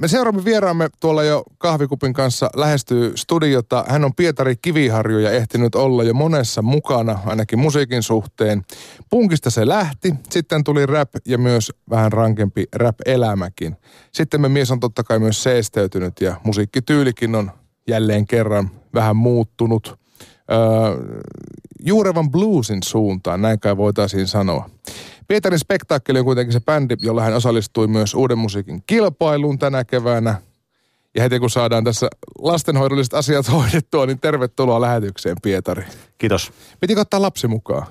[0.00, 3.84] me seuraamme vieraamme tuolla jo kahvikupin kanssa lähestyy studiota.
[3.88, 8.62] Hän on Pietari Kiviharju ja ehtinyt olla jo monessa mukana, ainakin musiikin suhteen.
[9.10, 13.76] Punkista se lähti, sitten tuli rap ja myös vähän rankempi rap-elämäkin.
[14.12, 17.50] Sitten me mies on totta kai myös seesteytynyt ja musiikkityylikin on
[17.88, 20.00] jälleen kerran vähän muuttunut.
[20.52, 20.58] Öö,
[21.84, 24.70] juurevan bluesin suuntaan, näin kai voitaisiin sanoa.
[25.30, 30.34] Pietarin spektaakkeli on kuitenkin se bändi, jolla hän osallistui myös uuden musiikin kilpailuun tänä keväänä.
[31.14, 35.84] Ja heti kun saadaan tässä lastenhoidolliset asiat hoidettua, niin tervetuloa lähetykseen Pietari.
[36.18, 36.52] Kiitos.
[36.80, 37.86] Piti ottaa lapsi mukaan?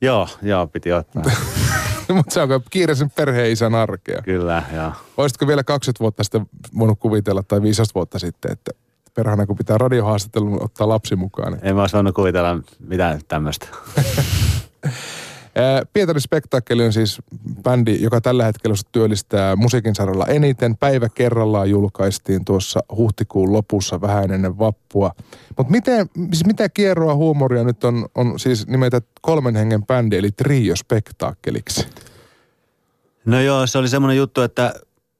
[0.00, 1.22] Joo, joo, piti ottaa.
[2.14, 4.22] Mutta se on kiireisen perheen isän arkea.
[4.22, 4.92] Kyllä, joo.
[5.16, 6.46] Olisitko vielä 20 vuotta sitten
[6.78, 8.70] voinut kuvitella, tai 15 vuotta sitten, että
[9.14, 11.52] perhana kun pitää radiohaastattelun ottaa lapsi mukaan.
[11.52, 11.66] Niin...
[11.66, 13.66] En mä olisi voinut kuvitella mitään tämmöistä.
[15.92, 17.18] Pietari Spektaakkeli on siis
[17.62, 20.76] bändi, joka tällä hetkellä työllistää musiikin saralla eniten.
[20.76, 25.12] Päivä kerrallaan julkaistiin tuossa huhtikuun lopussa vähän ennen vappua.
[25.56, 30.30] Mutta miten, siis mitä kierroa huumoria nyt on, on siis nimetä kolmen hengen bändi, eli
[30.30, 31.86] Trio Spektaakkeliksi?
[33.24, 34.74] No joo, se oli semmoinen juttu, että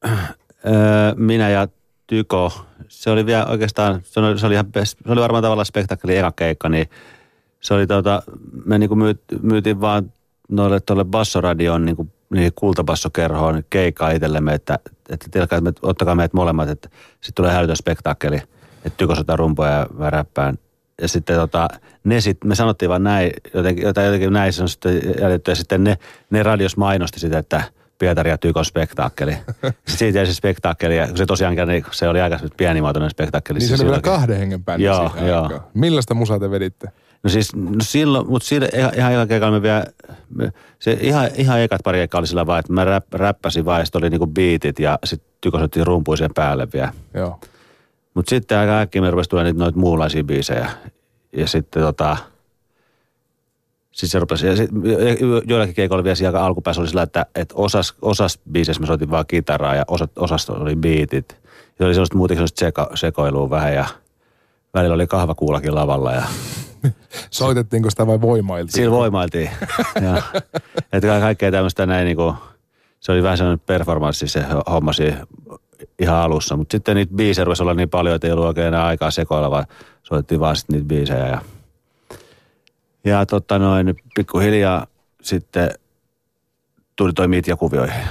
[1.17, 1.69] minä ja
[2.07, 2.53] Tyko,
[2.89, 6.33] se oli vielä oikeastaan, se oli, se oli, ihan, se oli varmaan tavallaan spektaakkelin eka
[6.37, 6.91] keikka, niin
[7.61, 8.23] se oli tota,
[8.65, 8.97] me niinku
[9.43, 10.13] myytiin vaan
[10.53, 14.79] noille tuolle bassoradioon niin kuin, niin kultabassokerhoon keikkaa itsellemme, että,
[15.09, 18.37] että, että me, ottakaa meidät molemmat, että sitten tulee hälytön spektaakkeli,
[18.85, 20.59] että tykosota rumpoja ja räppään.
[21.03, 21.69] Ja sitten tota,
[22.05, 25.55] ne sit, me sanottiin vaan näin, jotenkin, jotain jotenkin näin se on sitten jäljitty, ja
[25.55, 25.99] sitten ne,
[26.31, 27.63] ne radios mainosti sitä, että
[27.99, 29.37] Pietari ja Tykon spektaakkeli.
[29.89, 33.59] Siitä jäi se spektaakkeli, ja se tosiaankin niin se oli aika pienimuotoinen spektaakkeli.
[33.59, 35.63] Niin se oli vielä kahden hengen bändi Joo, joo.
[35.75, 36.89] Millaista musaa te veditte?
[37.23, 39.85] No siis no silloin, mutta sillä, ihan, ihan eka keikalla me vielä,
[40.35, 43.81] me, se ihan, ihan ekat pari keikkaa oli sillä vaan, että mä räp, räppäsin vaan
[43.81, 46.93] ja sitten oli niinku beatit ja sitten tykosoittiin rumpuja sen päälle vielä.
[47.15, 47.41] Joo.
[48.15, 50.71] Mutta sitten aika äkkiä me rupesi tulemaan niitä noita muunlaisia biisejä.
[51.33, 52.17] Ja sitten tota,
[53.93, 54.71] sitten se rupesi, ja sit,
[55.47, 59.11] joillakin keikoilla oli vielä siellä alkupäässä oli sillä, että, että osas, osas biiseissä mä soitin
[59.11, 61.37] vaan kitaraa ja osas, osasta oli beatit.
[61.79, 63.87] Ja oli sellaista muutenkin sellaista seko, sekoilua vähän ja
[64.75, 66.23] välillä oli kahvakuulakin lavalla ja
[67.31, 68.73] Soitettiinko sitä vai voimailtiin?
[68.73, 69.51] Sillä voimailtiin.
[70.07, 70.23] ja,
[70.93, 72.35] että kaikkea tämmöistä näin niin kuin,
[73.01, 74.93] se oli vähän sellainen performanssi se homma
[75.99, 76.57] ihan alussa.
[76.57, 79.51] Mutta sitten niitä biisejä rupesi olla niin paljon, että ei ollut oikein enää aikaa sekoilla,
[79.51, 79.67] vaan
[80.03, 81.27] soitettiin vaan sitten niitä biisejä.
[81.27, 81.41] Ja,
[83.05, 84.87] ja totta noin, pikkuhiljaa
[85.23, 85.71] sitten
[86.97, 87.29] tuli toi
[87.59, 88.03] kuvioihin.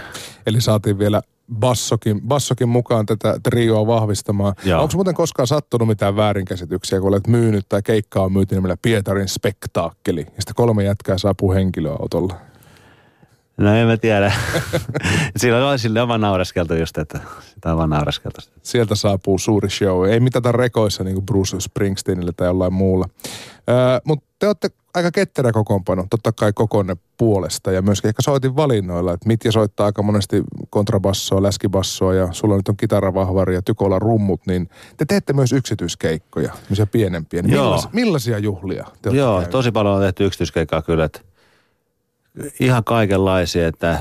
[0.45, 1.21] Eli saatiin vielä
[1.55, 4.55] bassokin, bassokin mukaan tätä trioa vahvistamaan.
[4.79, 9.27] Onko muuten koskaan sattunut mitään väärinkäsityksiä, kun olet myynyt tai keikkaa on myyty nimellä Pietarin
[9.27, 12.35] spektaakkeli, ja sitten kolme jätkää saapuu henkilöautolla?
[13.57, 14.31] No en mä tiedä.
[15.37, 17.19] Sillä on, sille on vaan naureskeltu just, että
[17.55, 18.05] sitä on vaan.
[18.63, 20.07] Sieltä saapuu suuri show.
[20.09, 23.05] Ei mitata rekoissa niin kuin Bruce Springsteenille tai jollain muulla.
[23.69, 23.75] Öö,
[24.05, 29.13] Mutta te olette aika ketterä kokoonpano, totta kai kokonne puolesta ja myöskin ehkä soitin valinnoilla,
[29.13, 34.41] että Mitja soittaa aika monesti kontrabassoa, läskibassoa ja sulla nyt on kitaravahvari ja tykolla rummut,
[34.47, 37.41] niin te teette myös yksityiskeikkoja, missä pienempiä.
[37.41, 37.83] Niin Joo.
[37.93, 41.21] millaisia juhlia te Joo, tosi paljon on tehty yksityiskeikkaa kyllä, että
[42.59, 43.99] ihan kaikenlaisia, että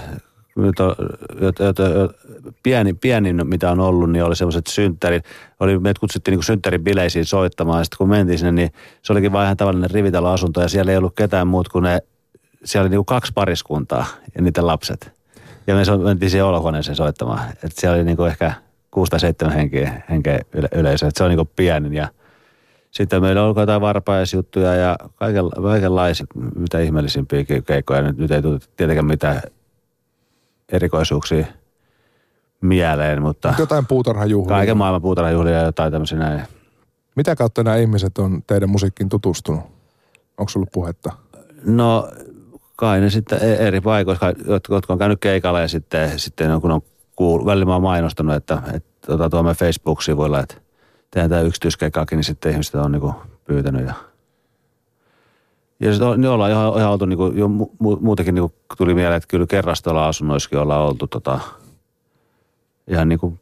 [2.62, 5.24] pieni, pienin, mitä on ollut, niin oli semmoiset synttärit.
[5.60, 7.80] Oli, meidät kutsuttiin niin synttärin bileisiin soittamaan.
[7.80, 8.72] Ja sitten kun mentiin sinne, niin
[9.02, 10.60] se olikin vain ihan tavallinen rivitaloasunto.
[10.60, 12.00] Ja siellä ei ollut ketään muut kuin ne,
[12.64, 15.12] siellä oli niin kuin kaksi pariskuntaa ja niiden lapset.
[15.66, 17.50] Ja me mentiin siihen olohuoneeseen soittamaan.
[17.50, 18.52] että siellä oli niin kuin ehkä
[18.90, 21.06] kuusi tai seitsemän henkeä, henkeä yle, yleisö.
[21.06, 22.08] Että se on niin kuin pienin ja
[22.90, 24.96] sitten meillä on jotain varpaisjuttuja ja
[25.62, 28.02] kaikenlaisia, mitä ihmeellisimpiä keikkoja.
[28.02, 29.42] Nyt, nyt ei tule tietenkään mitään
[30.72, 31.46] erikoisuuksia
[32.60, 33.54] mieleen, mutta...
[33.58, 34.56] Jotain puutarhajuhlia.
[34.56, 36.42] Kaiken maailman puutarhajuhlia ja jotain tämmöisiä näin.
[37.16, 39.60] Mitä kautta nämä ihmiset on teidän musiikkiin tutustunut?
[40.38, 41.12] Onko ollut puhetta?
[41.64, 42.08] No
[42.76, 44.32] kai ne sitten e- eri paikoissa,
[44.68, 46.80] jotka on käynyt keikalla ja sitten, sitten kun on
[47.16, 50.54] kuullut, välillä mä oon mainostanut, että, että tota, tuomme Facebook-sivuilla, että
[51.10, 53.12] tehdään tämä yksityiskeikkakin, niin sitten ihmiset on niin
[53.44, 53.94] pyytänyt ja
[55.80, 58.94] ja sitten niin ollaan ihan, ihan oltu niin kuin, jo mu, muutenkin niin kuin tuli
[58.94, 61.40] mieleen, että kyllä kerrastolla asunnoissakin ollaan oltu tota,
[62.88, 63.40] ihan niin kuin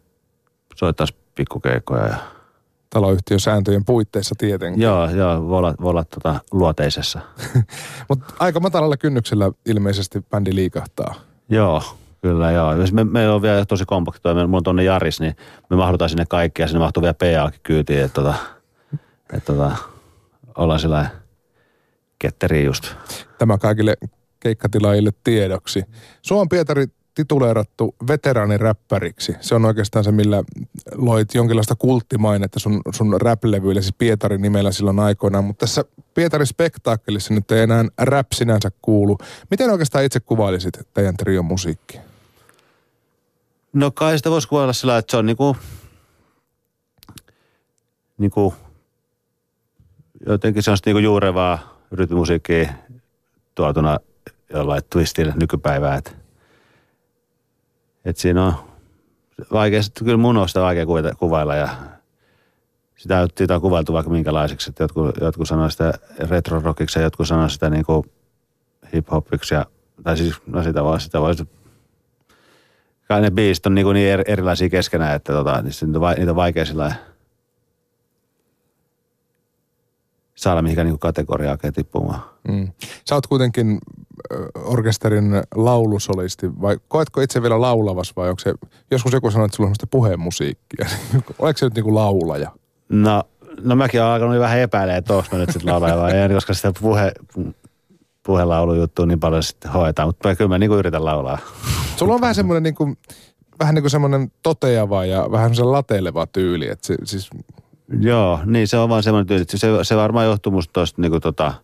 [0.77, 2.07] soittaisi pikkukeikkoja.
[2.07, 2.17] Ja...
[2.91, 4.83] Taloyhtiön sääntöjen puitteissa tietenkin.
[4.83, 7.21] Joo, joo voi olla, voi olla tota, luoteisessa.
[8.09, 11.15] Mutta aika matalalla kynnyksellä ilmeisesti bändi liikahtaa.
[11.49, 11.83] Joo,
[12.23, 12.73] kyllä joo.
[12.93, 14.35] Me, me on vielä tosi kompaktoja.
[14.35, 15.37] Mulla on tuonne Jaris, niin
[15.71, 18.01] me mahdutaan sinne kaikki ja sinne mahtuu vielä PAkin kyytiin.
[18.01, 18.35] Että tota,
[19.33, 19.77] et tota,
[20.57, 21.11] ollaan sellainen
[22.19, 22.95] ketteri just.
[23.39, 23.97] Tämä kaikille
[24.41, 25.85] keikkatilaajille tiedoksi.
[26.23, 29.35] Suomen Pietari tituleerattu veteraaniräppäriksi.
[29.41, 30.45] Se on oikeastaan se, millä
[30.95, 35.45] loit jonkinlaista kulttimainetta sun, sun rap-levyille, siis Pietarin nimellä silloin aikoinaan.
[35.45, 35.85] Mutta tässä
[36.15, 39.19] Pietarin spektaakkelissa nyt ei enää rap sinänsä kuulu.
[39.51, 42.01] Miten oikeastaan itse kuvailisit teidän trion musiikkia?
[43.73, 45.57] No kai sitä voisi kuvailla sillä, että se on niinku,
[48.19, 48.55] niinku
[50.27, 52.73] jotenkin se on niinku juurevaa rytmimusiikkia
[53.55, 53.99] tuotuna
[54.53, 55.97] jollain twistillä nykypäivää.
[55.97, 56.11] Että
[58.05, 58.55] et siinä on
[59.53, 60.87] vaikea, kyllä mun on sitä vaikea
[61.19, 61.69] kuvailla ja
[62.97, 64.71] sitä, sitä on kuvailtu vaikka minkälaiseksi.
[64.71, 68.07] Että jotkut, jotkut sanoo sitä retro-rockiksi ja jotkut sanoo sitä niinku
[68.95, 69.55] hip-hopiksi.
[69.55, 69.67] Ja,
[70.03, 71.35] tai siis, no sitä voi, sitä voi
[73.09, 76.93] kai ne biisit on niinku niin erilaisia keskenään, että tota, niitä on vaikea sillä
[80.39, 82.23] saada mihinkään niinku kategoriaa oikein tippumaan.
[82.49, 82.69] Mm.
[83.09, 83.79] Sä oot kuitenkin
[84.65, 88.55] orkesterin laulusolisti, vai koetko itse vielä laulavas vai onko se,
[88.91, 90.87] joskus joku sanoi, että sulla on sellaista puhemusiikkia.
[91.39, 92.51] Oletko se nyt niinku laulaja?
[92.89, 93.23] No,
[93.63, 96.55] no mäkin olen alkanut vähän epäilemään, että onko mä nyt sitten laulaja vai en, koska
[96.55, 97.13] sitä puhe,
[98.23, 101.39] puhelaulujuttua niin paljon sitten hoetaan, mutta kyllä mä niinku yritän laulaa.
[101.97, 102.95] Sulla on vähän semmoinen niinku,
[103.59, 107.31] vähän niin kuin semmoinen toteava ja vähän semmoinen lateleva tyyli, että se, siis
[108.01, 109.45] Joo, niin se on vaan semmoinen tyyli.
[109.49, 111.55] Se, se varmaan johtuu musta tosta niinku tota,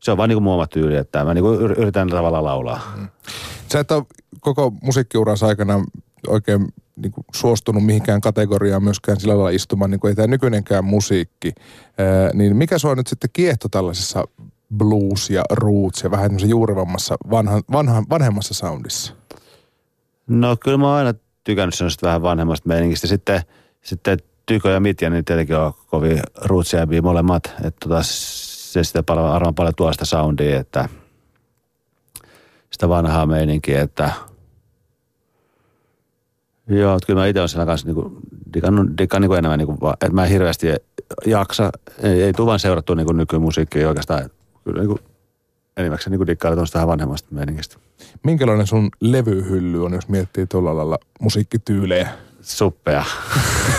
[0.00, 2.92] se on vaan niinku muoma tyyli, että mä niinku yritän tavallaan laulaa.
[2.96, 3.08] Mm.
[3.72, 4.04] Sä et ole
[4.40, 5.84] koko musiikkiuransa aikana
[6.28, 10.84] oikein niin kuin suostunut mihinkään kategoriaan myöskään sillä lailla istumaan, niin kuin ei tämä nykyinenkään
[10.84, 11.52] musiikki.
[11.98, 14.24] Ää, niin mikä sua nyt sitten kiehto tällaisessa
[14.76, 19.14] blues ja roots ja vähän juurevammassa, vanhan, vanhan, vanhemmassa soundissa?
[20.26, 23.06] No kyllä mä oon aina tykännyt sellaista vähän vanhemmasta meiningistä.
[23.06, 23.40] Sitten,
[23.82, 27.54] sitten Tyko ja Mitja, niin tietenkin on kovin rootsia molemmat.
[27.64, 30.88] Että tota, se sitten paljon, arvan paljon tuosta soundia, että
[32.70, 34.10] sitä vanhaa meininkiä, että
[36.68, 38.18] Joo, kyllä mä itse olen siellä kanssa niinku,
[38.54, 40.66] digannut, digannut niinku enemmän, niinku, että mä en hirveästi
[41.26, 41.70] jaksa,
[42.02, 44.30] ei, ei tule vaan seurattua niinku nykymusiikkia oikeastaan.
[44.64, 44.98] Kyllä niinku,
[45.76, 47.76] enimmäkseen niinku dikkailen tuosta vanhemmasta meiningistä.
[48.24, 52.08] Minkälainen sun levyhylly on, jos miettii tuolla lailla musiikkityylejä?
[52.46, 53.04] Suppea.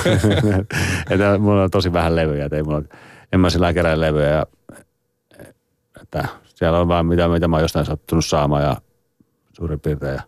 [1.10, 2.82] että mulla on tosi vähän levyjä, että ei mulla,
[3.32, 4.30] en mä sillä kerää levyjä.
[4.30, 4.46] Ja,
[6.02, 8.78] että siellä on vaan mitä, mitä mä oon jostain sattunut saamaan ja
[9.54, 10.16] suurin piirtein.
[10.16, 10.22] Ja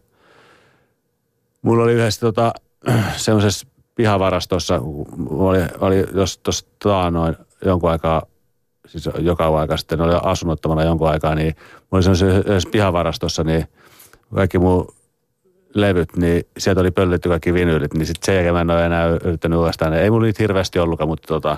[1.62, 2.54] mulla oli yhdessä tota,
[3.16, 4.82] semmoisessa pihavarastossa,
[5.30, 7.36] oli, oli jos tuossa noin
[7.66, 8.24] jonkun aikaa,
[8.88, 13.68] siis joka aika sitten oli asunnottomana jonkun aikaa, niin mulla oli semmoisessa pihavarastossa, niin
[14.36, 14.88] kaikki mun
[15.74, 19.08] levyt, niin sieltä oli pöllytty kaikki vinyylit, niin sitten sen jälkeen mä en ole enää
[19.08, 19.94] yrittänyt uudestaan.
[19.94, 21.58] Ei mulla niitä hirveästi ollutkaan, mutta, tota,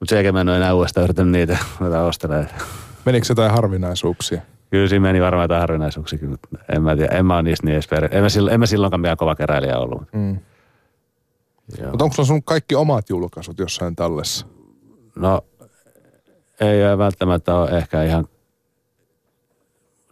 [0.00, 1.58] mutta sen jälkeen mä en ole enää uudestaan yrittänyt niitä
[2.08, 2.48] ostelemaan.
[3.04, 4.42] Menikö jotain harvinaisuuksia?
[4.70, 7.18] Kyllä siinä meni varmaan jotain harvinaisuuksia, mutta en mä tiedä.
[7.18, 9.78] En mä ole niistä niin edes en, mä silloin, en mä silloinkaan mikään kova keräilijä
[9.78, 10.02] ollut.
[10.12, 10.38] Mm.
[11.90, 14.46] Mutta onko sun kaikki omat julkaisut jossain tallessa?
[15.16, 15.44] No,
[16.60, 18.24] ei välttämättä ole ehkä ihan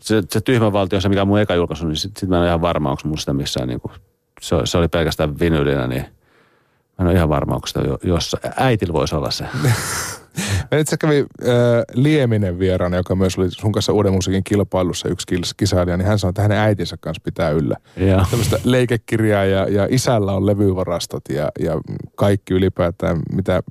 [0.01, 2.41] se, se tyhmä valtio, se mikä on mun eka julkaisu, niin sitten sit mä en
[2.41, 3.93] ole ihan varma, onko musta missään niin kuin,
[4.41, 8.93] se, se, oli pelkästään vinyylinä, niin mä en ole ihan varma, onko sitä jos äitillä
[8.93, 9.45] voisi olla se.
[10.37, 11.49] Meillä itse kävi äh,
[11.95, 16.31] Lieminen vieraana, joka myös oli sun kanssa Uuden musiikin kilpailussa yksi kisailija, niin hän sanoi,
[16.31, 17.77] että hänen äitinsä kanssa pitää yllä.
[17.97, 18.27] Ja.
[18.31, 21.81] Tämmöistä leikekirjaa ja, ja isällä on levyvarastot ja, ja
[22.15, 23.63] kaikki ylipäätään, mitä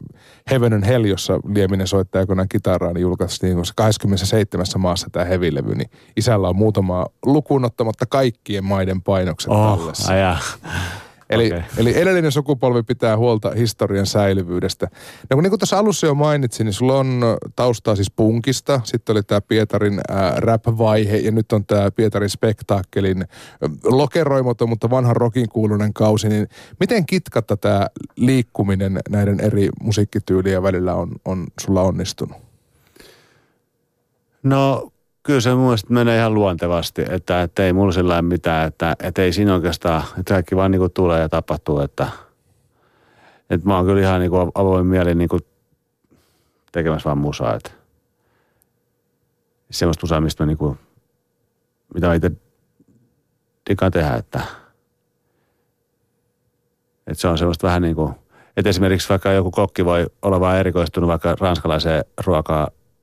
[0.51, 5.75] Heaven and Hell, jossa Lieminen soittaa aikoinaan kitaraa, niin julkaistiin niin 27 maassa tämä hevilevy,
[5.75, 10.13] niin isällä on muutama lukuun ottamatta kaikkien maiden painokset oh, tallessa.
[10.13, 10.38] Aja.
[11.29, 11.62] Eli, okay.
[11.77, 14.88] eli edellinen sukupolvi pitää huolta historian säilyvyydestä.
[15.29, 17.21] No kun niin kuin tuossa alussa jo mainitsin, niin sulla on
[17.55, 23.25] taustaa siis punkista, sitten oli tämä Pietarin äh, rap-vaihe ja nyt on tämä Pietarin spektaakkelin
[23.83, 26.29] lokeroimaton, mutta vanhan rokin kuulunen kausi.
[26.29, 26.48] Niin
[26.79, 32.38] miten kitkatta tämä liikkuminen näiden eri musiikkityylien välillä on, on sulla onnistunut?
[34.43, 34.91] No
[35.29, 39.21] kyllä se mun mielestä menee ihan luontevasti, että, että ei mulla sillä mitään, että, että
[39.21, 42.07] ei siinä oikeastaan, että kaikki vaan niin kuin tulee ja tapahtuu, että,
[43.50, 45.41] että mä oon kyllä ihan niin kuin avoin mieli niin kuin
[46.71, 47.71] tekemässä vaan musaa, että
[49.71, 50.79] semmoista musaa, mistä mä niin kuin,
[51.93, 52.31] mitä mä itse
[53.69, 54.41] dikaan tehdä, että,
[57.07, 58.13] että se on semmoista vähän niin kuin,
[58.57, 62.05] että esimerkiksi vaikka joku kokki voi olla vaan erikoistunut vaikka ranskalaiseen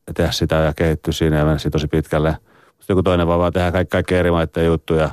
[0.07, 2.37] ruokaa tehdä sitä ja kehittyä siinä ja mennä tosi pitkälle.
[2.79, 5.11] Sitten joku toinen voi vaan tehdä kaikki, kaikki eri maiden juttuja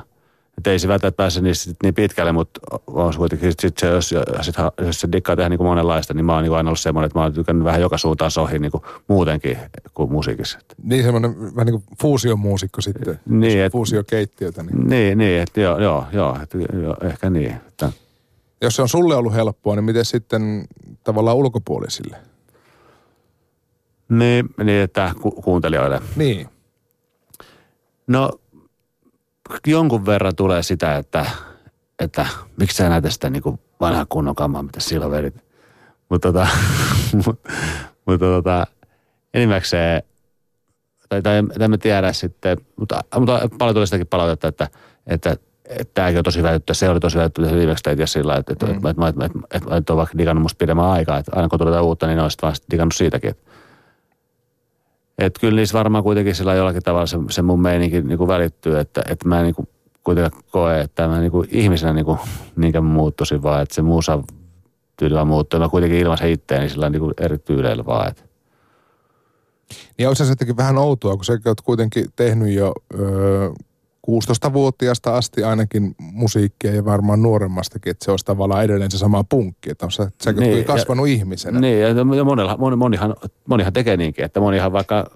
[0.58, 4.54] Että ei se välttämättä pääse niin, niin pitkälle, mutta on kuitenkin, sit se, jos, sit,
[4.78, 7.18] jos se dikkaa tehdä niin kuin monenlaista, niin mä oon niin aina ollut semmoinen, että
[7.18, 9.58] mä oon tykännyt vähän joka suuntaan sohi niin kuin muutenkin
[9.94, 10.58] kuin musiikissa.
[10.82, 14.62] Niin semmoinen vähän niin kuin fuusiomuusikko sitten, niin, et, fuusiokeittiötä.
[14.62, 17.52] Niin, niin, niin että joo, joo, joo, että, joo, ehkä niin.
[17.68, 17.92] Että.
[18.62, 20.64] Jos se on sulle ollut helppoa, niin miten sitten
[21.04, 22.16] tavallaan ulkopuolisille?
[24.08, 26.00] Niin, niin että ku, kuuntelijoille.
[26.16, 26.48] Niin.
[28.06, 28.30] No
[29.66, 31.26] jonkun verran tulee sitä, että,
[31.98, 35.34] että miksi sä näytä sitä niin kuin vanhaa kunnon kamaa, mitä silloin vedit.
[36.08, 36.48] Mutta tota,
[37.26, 37.50] mutta,
[38.06, 38.66] mutta tota,
[39.34, 40.02] enimmäkseen,
[41.08, 44.68] tai, tai, tai en tiedä sitten, mutta, mutta paljon tulee sitäkin palautetta, että,
[45.06, 48.06] että, että tämäkin on tosi hyvä juttu, se oli tosi hyvä juttu, viimeksi teit ja
[48.06, 48.72] sillä, että, että, mm.
[48.72, 51.58] että, että, että, että, että, että on vaikka digannut musta pidemmän aikaa, että aina kun
[51.58, 53.30] tulee uutta, niin olisit vaan digannut siitäkin.
[53.30, 53.53] Että,
[55.18, 58.78] että kyllä niissä varmaan kuitenkin sillä jollakin tavalla se, se mun meininki niin kuin välittyy,
[58.78, 59.68] että, että mä en niin kuin
[60.04, 62.18] kuitenkaan koe, että mä niin kuin ihmisenä niin kuin,
[62.56, 64.22] niinkään muuttuisin, vaan että se muusa
[64.96, 65.60] tyyli vaan muuttuu.
[65.60, 68.08] Mä kuitenkin ilmaisen itteeni sillä niin kuin eri tyyleillä vaan.
[68.08, 68.22] Että.
[69.98, 73.50] Niin olisi se jotenkin vähän outoa, kun sä oot kuitenkin tehnyt jo öö,
[74.10, 79.70] 16-vuotiaasta asti ainakin musiikkia ja varmaan nuoremmastakin, että se olisi tavallaan edelleen se sama punkki,
[79.70, 81.60] että on sä, sä niin, kasvanut ja, ihmisenä.
[81.60, 81.80] Niin,
[82.16, 83.14] ja monella, moni, monihan,
[83.48, 85.10] monihan tekee niinkin, että monihan vaikka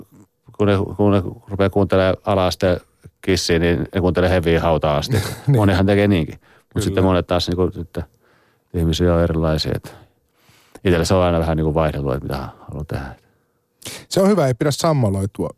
[0.59, 2.81] kun ne, kun ne rupeaa kuuntelemaan ala-asteen
[3.21, 5.17] kissiin, niin ne kuuntelee heviä hautaa asti.
[5.47, 5.57] niin.
[5.57, 6.39] Monihan tekee niinkin.
[6.75, 8.03] Mutta sitten monet taas niin kuin, että
[8.75, 9.73] ihmisiä on erilaisia.
[9.75, 9.91] Että
[10.85, 13.28] itsellä se on aina vähän niin kuin vaihdellut, että mitä haluaa tehdä.
[14.09, 15.51] Se on hyvä, ei pidä sammaloitua.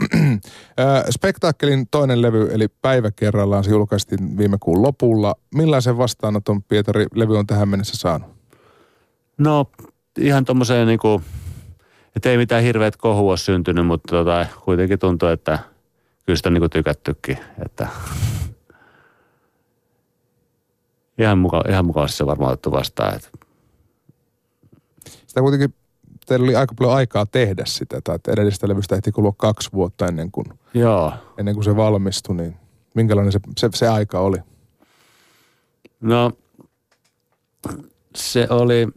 [1.10, 5.34] Spektaakkelin toinen levy, eli Päivä kerrallaan, se julkaistiin viime kuun lopulla.
[5.54, 8.30] Millaisen vastaanoton Pietari levy on tähän mennessä saanut?
[9.38, 9.66] No
[10.18, 11.22] ihan tuommoiseen niin kuin,
[12.16, 15.58] että ei mitään hirveät kohua syntynyt, mutta tota, kuitenkin tuntuu, että
[16.26, 17.38] kyllä sitä on niin kuin tykättykin.
[17.64, 17.88] Että
[21.18, 23.16] ihan, muka, ihan mukavasti se varmaan otettu vastaan.
[23.16, 23.28] Että.
[25.26, 25.74] Sitä kuitenkin
[26.30, 30.06] teillä oli aika paljon aikaa tehdä sitä, tai että edellisestä levystä ehti kulua kaksi vuotta
[30.06, 31.12] ennen kuin, Joo.
[31.38, 32.56] ennen kuin se valmistui, niin
[32.94, 34.38] minkälainen se, se, se aika oli?
[36.00, 36.32] No,
[38.14, 38.88] se oli,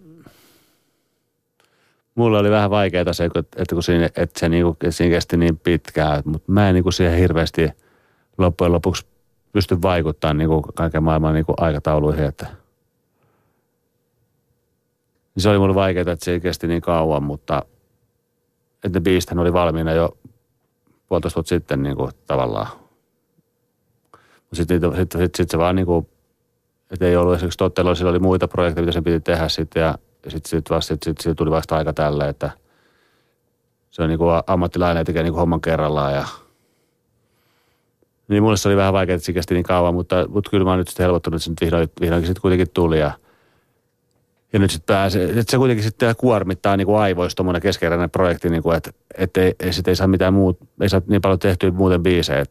[2.15, 5.57] mulla oli vähän vaikeaa se, että kun siinä, että se niinku, että siinä kesti niin
[5.57, 7.69] pitkään, mutta mä en niinku siihen hirveästi
[8.37, 9.05] loppujen lopuksi
[9.51, 12.47] pysty vaikuttamaan niinku kaiken maailman niinku aikatauluihin, että–
[15.35, 17.63] niin se oli mulle vaikeaa, että se kesti niin kauan, mutta
[18.83, 20.17] että ne biisthän oli valmiina jo
[21.07, 22.67] puolitoista vuotta sitten niin kuin, tavallaan.
[24.53, 26.07] Sitten sit, sit, sit, se vaan niin kuin,
[26.91, 29.97] että ei ollut esimerkiksi totteella, sillä oli muita projekteja, mitä se piti tehdä sitten ja
[30.27, 32.51] sitten sit vasta sit, sit, sit tuli vasta aika tälle, että
[33.91, 36.27] se on niin kuin ammattilainen ja tekee niin kuin homman kerrallaan ja
[38.27, 40.69] niin mulle se oli vähän vaikeaa, että se kesti niin kauan, mutta, mutta kyllä mä
[40.69, 43.11] oon nyt sitten helpottunut, että se nyt vihdoin, vihdoinkin sitten kuitenkin tuli ja
[44.53, 48.49] ja nyt sitten pääsee, että se kuitenkin sitten kuormittaa niin kuin aivoista tuommoinen keskeräinen projekti,
[48.49, 51.71] niin kuin, että, että ei, ei, ei saa mitään muut, ei saa niin paljon tehtyä
[51.71, 52.45] muuten biisejä.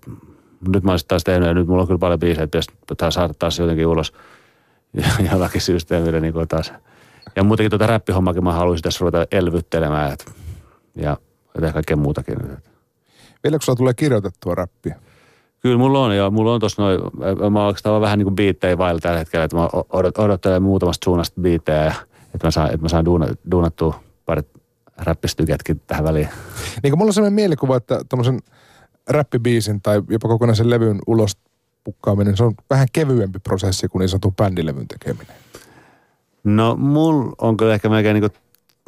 [0.69, 3.35] Nyt mä olisin taas tehnyt ja nyt mulla on kyllä paljon biisejä, että pitäisi saada
[3.39, 4.13] taas jotenkin ulos
[5.33, 6.73] jollakin systeemillä niin kuin taas.
[7.37, 10.33] Ja muutenkin tuota räppihommakin mä haluaisin tässä ruveta elvyttelemään et,
[10.97, 11.17] ja
[11.53, 12.37] tehdä kaikkea muutakin.
[13.45, 14.99] Vieläkö sulla tulee kirjoitettua räppiä?
[15.63, 16.31] Kyllä mulla on joo.
[16.31, 17.01] Mulla on tossa noin,
[17.53, 19.69] mä oikeastaan vähän niin kuin biittejä vailla tällä hetkellä, että mä
[20.19, 21.95] odottelen muutamasta suunnasta biittejä,
[22.35, 24.49] että mä saan, että mä saan duuna, duunattua parit
[24.99, 26.29] räppistykätkin tähän väliin.
[26.83, 28.41] Niin kuin mulla on sellainen mielikuva, että tuommoisen
[29.11, 31.37] räppibiisin tai jopa kokonaisen levyn ulos
[31.85, 35.37] pukkaaminen, se on vähän kevyempi prosessi kuin niin sanotun bändilevyn tekeminen.
[36.45, 38.41] No mulla on kyllä ehkä melkein niin kuin,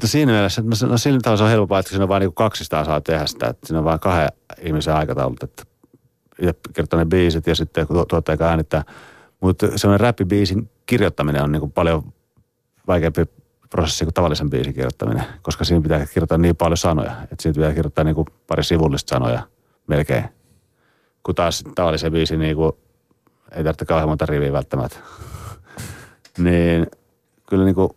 [0.03, 2.21] no siinä mielessä, että no, no sillä tavalla se on helpompaa, että siinä on vain
[2.21, 4.29] niin kaksistaan saa tehdä sitä, että siinä on vain kahden
[4.63, 5.63] ihmisen aikataulut, että
[6.73, 8.85] kirjoittaa ne biisit ja sitten tuottaja äänittää.
[9.41, 12.13] Mutta semmoinen räppibiisin kirjoittaminen on niin kuin paljon
[12.87, 13.27] vaikeampi
[13.71, 17.73] prosessi kuin tavallisen biisin kirjoittaminen, koska siinä pitää kirjoittaa niin paljon sanoja, että siinä pitää
[17.73, 19.43] kirjoittaa niin kuin pari sivullista sanoja
[19.87, 20.25] melkein.
[21.23, 22.73] Kun taas tavallisen biisin niin kuin,
[23.53, 24.99] ei tarvitse kauhean monta riviä välttämättä.
[26.39, 26.87] niin
[27.49, 27.89] kyllä niin kuin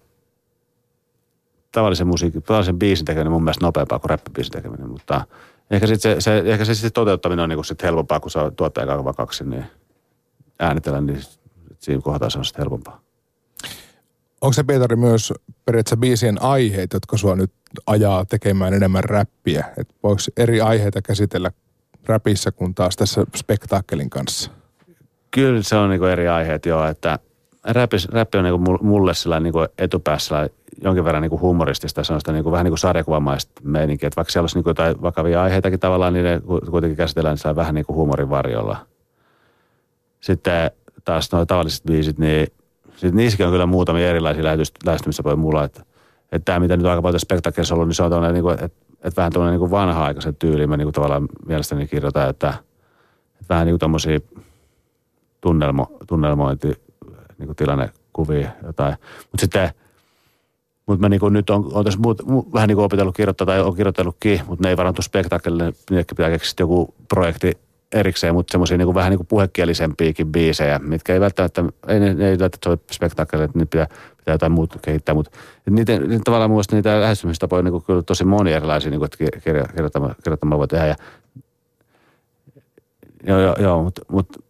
[1.71, 5.21] tavallisen musiikin, tavallisen biisin tekeminen mun mielestä nopeampaa kuin räppibiisin tekeminen, mutta–
[5.71, 9.13] Ehkä, sit se, se, ehkä se sit toteuttaminen on niinku sit helpompaa, kun on tuottaja
[9.17, 9.65] kaksi, niin
[10.59, 11.21] äänitellä, niin
[11.79, 13.01] siinä kohtaa se on sitten helpompaa.
[14.41, 15.33] Onko se Pietari myös
[15.65, 17.51] periaatteessa biisien aiheet, jotka sua nyt
[17.87, 19.65] ajaa tekemään enemmän räppiä?
[19.77, 21.51] Että voiko eri aiheita käsitellä
[22.05, 24.51] räpissä kuin taas tässä spektaakkelin kanssa?
[25.31, 27.19] Kyllä se on niinku eri aiheet joo, että
[27.63, 30.49] räppi, räppi on niinku mulle sillä niinku etupäässä
[30.81, 34.07] jonkin verran niin kuin humoristista, sellaista niin kuin, vähän niin kuin sarjakuvamaista meininkiä.
[34.07, 36.41] Että vaikka siellä olisi niin kuin jotain vakavia aiheitakin tavallaan, niin ne
[36.71, 38.77] kuitenkin käsitellään niin vähän niin kuin huumorin varjolla.
[40.19, 40.71] Sitten
[41.05, 42.47] taas nuo tavalliset biisit, niin
[42.95, 44.43] sit niissäkin on kyllä muutamia erilaisia
[44.85, 45.81] lähestymistapoja mulla, että,
[46.31, 48.77] että tämä mitä nyt aika paljon spektakelissa ollut, niin se on tämmöinen, niin kuin, että,
[49.03, 52.49] että vähän tämmöinen niin vanha-aikaisen tyyli, mä niin kuin tavallaan mielestäni kirjoitan, että,
[53.33, 54.19] että vähän niin kuin tämmöisiä
[55.41, 56.67] tunnelmo, tunnelmointi,
[57.37, 58.95] niin kuin tilannekuvia jotain.
[59.31, 59.69] Mutta sitten
[60.87, 63.75] mutta mä niinku nyt on, on tässä muut, mu, vähän niinku opitellut kirjoittaa tai on
[63.75, 65.73] kirjoitellutkin, mutta ne ei varantu spektakelille.
[65.89, 67.57] Niillekin pitää keksiä joku projekti
[67.91, 72.39] erikseen, mutta semmoisia niinku vähän niinku puhekielisempiäkin biisejä, mitkä ei välttämättä, ei, ne, ne ei
[72.39, 75.31] välttämättä ole spektakelille, että niitä pitää, pitää jotain muuta kehittää, mutta
[75.69, 79.17] niitä, niitä, tavallaan mun niitä lähestymistapoja on niinku kyllä tosi moni erilaisia, niinku, että
[79.73, 80.87] kirjoittamaan, kirjoittamaan voi tehdä.
[80.87, 80.95] Ja,
[83.27, 84.46] joo, joo, joo mutta mut,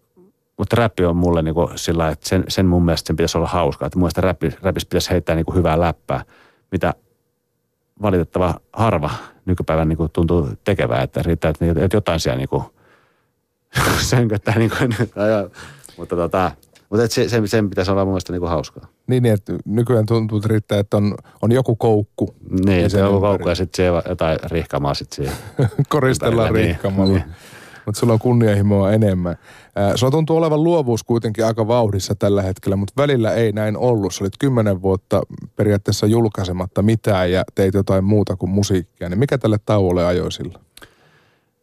[0.58, 3.86] mutta räppi on mulle niinku sillä että sen, sen mun mielestä sen pitäisi olla hauskaa.
[3.86, 6.24] Että mun mielestä räppi, räpissä pitäisi heittää niinku hyvää läppää,
[6.72, 6.94] mitä
[8.02, 9.10] valitettava harva
[9.46, 11.02] nykypäivän niinku tuntuu tekevää.
[11.04, 12.64] Että riittää, että, että jotain siellä niinku
[14.10, 14.58] sönköttää.
[14.58, 14.76] Niinku,
[15.98, 16.52] mutta tota,
[16.90, 18.88] mutta et se, sen, sen pitäisi olla mun mielestä niinku hauskaa.
[19.08, 22.36] Niin, niin, että nykyään tuntuu, että riittää, että on, on joku koukku.
[22.66, 25.34] Niin, että on joku koukku ja sitten jotain rihkamaa sitten siihen.
[25.90, 27.14] Koristellaan niin, rihkamalla.
[27.14, 27.24] Niin
[27.88, 29.36] mutta sulla on kunnianhimoa enemmän.
[29.96, 34.14] Sulla tuntuu olevan luovuus kuitenkin aika vauhdissa tällä hetkellä, mutta välillä ei näin ollut.
[34.14, 35.22] Sä olit kymmenen vuotta
[35.56, 39.10] periaatteessa julkaisematta mitään ja teit jotain muuta kuin musiikkia.
[39.10, 40.60] Niin mikä tälle tauolle ajoi sillä?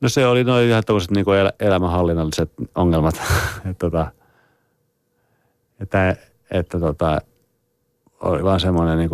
[0.01, 3.15] No se oli noin ihan tämmöiset niin el- elämänhallinnalliset ongelmat.
[3.71, 4.07] että, tota,
[5.81, 6.17] että,
[6.51, 7.21] että tota,
[8.21, 9.11] oli vaan semmoinen niin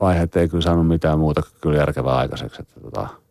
[0.00, 2.62] vaihe, että ei kyllä saanut mitään muuta kyllä järkevää aikaiseksi.
[2.62, 3.23] Että, tota,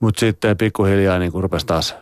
[0.00, 1.94] Mutta sitten pikkuhiljaa niin rupesi taas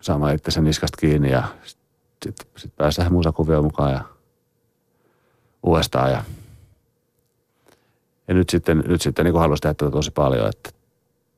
[0.00, 4.04] saamaan itse niskasta kiinni ja sitten sit pääsi tähän musakuvioon mukaan ja
[5.62, 6.10] uudestaan.
[6.10, 6.24] Ja,
[8.28, 10.70] ja nyt sitten, nyt sitten niin haluaisin tehdä tätä tosi paljon, että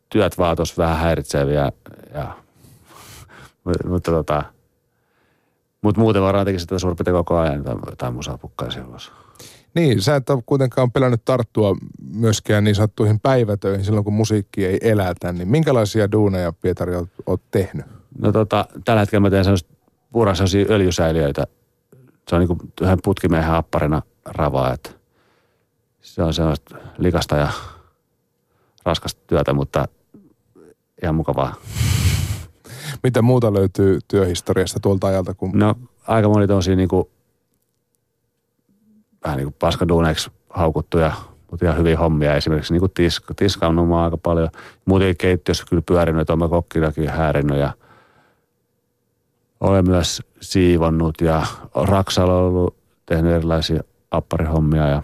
[0.09, 1.73] työt vaan tuossa vähän häiritseviä
[2.15, 2.37] ja,
[3.91, 4.43] mutta tota,
[5.83, 9.13] mutta muuten varmaan tekisi sitä suurin koko ajan tai, tai musaa pukkaisi ulos.
[9.75, 11.77] Niin, sä et ole kuitenkaan pelännyt tarttua
[12.15, 15.33] myöskään niin sattuihin päivätöihin silloin, kun musiikki ei elätä.
[15.33, 17.87] Niin minkälaisia duuneja, Pietari, oot, oot tehnyt?
[18.19, 19.75] No tota, tällä hetkellä mä teen sellaista
[20.13, 21.47] puran sellaisia öljysäiliöitä.
[22.29, 24.91] Se on niin kuin yhden putkimiehen apparina ravaa, että
[26.01, 27.49] se on sellaista likasta ja
[28.85, 29.89] raskasta työtä, mutta
[31.03, 31.55] ihan mukavaa.
[33.03, 35.35] Mitä muuta löytyy työhistoriasta tuolta ajalta?
[35.35, 35.51] Kun...
[35.55, 35.75] No
[36.07, 37.09] aika moni tosi niin kuin
[39.25, 41.13] vähän niin kuin paskaduuneiksi haukuttuja,
[41.51, 42.35] mutta ihan hyviä hommia.
[42.35, 44.49] Esimerkiksi niin kuin tisk, tiskannut aika paljon.
[44.85, 47.73] Muutenkin keittiössä kyllä pyörinyt, olen kokkinakin häärinyt ja
[49.61, 55.03] olen myös siivonnut ja Raksalla ollut tehnyt erilaisia apparihommia ja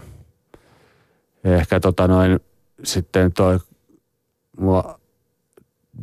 [1.43, 2.39] ehkä tota noin
[2.83, 3.59] sitten toi
[4.59, 4.99] mua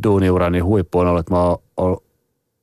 [0.03, 1.42] duuniurani huippu on ollut, että mä
[1.77, 1.98] oon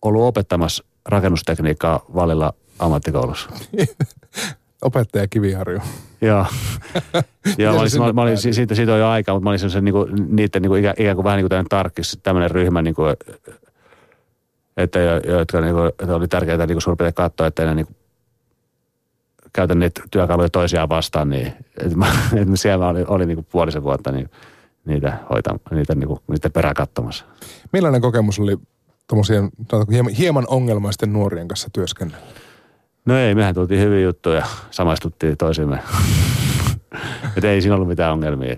[0.01, 3.49] ollut opettamassa rakennustekniikkaa Valilla ammattikoulussa.
[4.81, 5.79] Opettaja Kiviharju.
[6.21, 6.45] Joo.
[7.57, 9.85] Joo, mä olin, mä, mä olin, siitä, siitä on jo aikaa, mutta mä olin sen
[9.85, 13.03] niinku, niiden niinku, ikään, ikään kuin vähän niin kuin tarkkis, tämmöinen ryhmä, niinku,
[14.77, 17.93] että, jotka niinku, että oli tärkeää niinku suurin katsoa, että ne niinku,
[19.53, 22.05] käytän niitä työkaluja toisiaan vastaan, niin että mä,
[22.41, 24.29] että siellä oli, oli niinku puolisen vuotta niin,
[24.85, 27.25] niitä, hoitam, niitä, niinku, niitä perään katsomassa.
[27.73, 28.57] Millainen kokemus oli
[29.07, 29.49] tuommoisien
[29.91, 32.25] hieman, hieman ongelmaisten nuorien kanssa työskennellä?
[33.05, 35.79] No ei, mehän tultiin hyviä juttuja, samaistuttiin toisimme.
[37.37, 38.57] Että ei siinä ollut mitään ongelmia.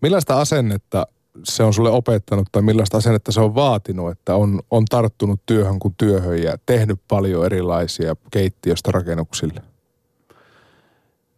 [0.00, 1.06] Millaista asennetta
[1.44, 5.78] se on sulle opettanut tai millaista asennetta se on vaatinut, että on, on tarttunut työhön
[5.78, 9.62] kuin työhön ja tehnyt paljon erilaisia keittiöstä rakennuksille?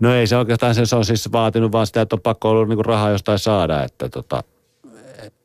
[0.00, 2.68] No ei se oikeastaan, se, se on siis vaatinut vaan sitä, että on pakko ollut
[2.68, 4.44] niinku rahaa jostain saada, että, tota,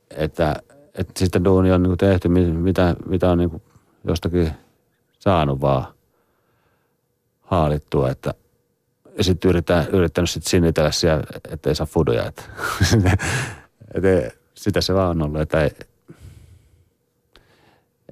[0.09, 0.55] että,
[0.93, 3.61] että sitten duuni on niinku tehty, mitä, mitä on niinku
[4.03, 4.51] jostakin
[5.19, 5.96] saanut vaan
[7.47, 8.33] haalittua, että
[9.17, 12.25] ja sitten yrittänyt, yrittänyt sitten sinnitellä siellä, ettei saa fuduja.
[12.25, 12.43] Että,
[13.93, 15.69] että sitä se vaan on ollut, että ei,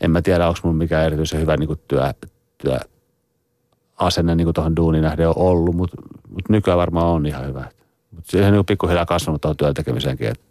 [0.02, 2.14] en mä tiedä, onko mun mikään erityisen hyvä niin työ,
[2.58, 2.78] työ
[3.98, 5.98] asenne niin tuohon duuniin nähden on ollut, mutta
[6.30, 7.70] mut nykyään varmaan on ihan hyvä.
[8.12, 10.44] Mutta siihen niin pikkuhiljaa kasvanut tuohon työn tekemiseenkin, että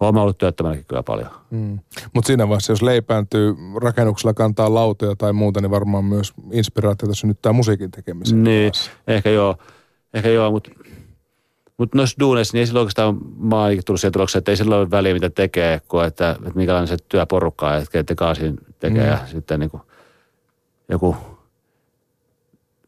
[0.00, 1.30] olen ollut työttömänäkin kyllä paljon.
[1.50, 1.78] Mm.
[2.12, 7.52] Mutta siinä vaiheessa, jos leipääntyy rakennuksella kantaa lautoja tai muuta, niin varmaan myös inspiraatiota synnyttää
[7.52, 8.44] musiikin tekemiseen.
[8.44, 8.90] Niin, taas.
[9.06, 9.56] ehkä joo.
[10.14, 10.70] Ehkä joo, mutta
[11.78, 14.80] mut noissa duuneissa, niin ei silloin oikeastaan mä oon tullut siihen tulokseen, että ei silloin
[14.80, 19.08] ole väliä, mitä tekee, kun että, että minkälainen se työporukka on, että kaasin tekee mm.
[19.08, 19.82] ja sitten niin kuin
[20.88, 21.16] joku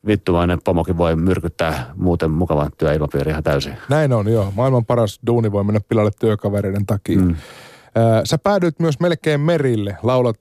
[0.07, 3.77] vittumainen pomokin voi myrkyttää muuten mukavan työilmapiiri ihan täysin.
[3.89, 4.53] Näin on, joo.
[4.57, 7.19] Maailman paras duuni voi mennä pilalle työkavereiden takia.
[7.19, 7.37] Mm.
[8.25, 9.97] Sä päädyit myös melkein merille.
[10.03, 10.39] Laulat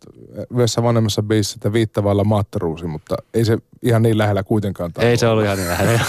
[0.51, 4.91] yhdessä vanhemmassa biisissä, että viittavalla maattaruusi, mutta ei se ihan niin lähellä kuitenkaan.
[4.99, 5.99] Ei se ollut ihan niin lähellä.